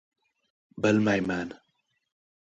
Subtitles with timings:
[0.85, 1.53] —Bilmayman!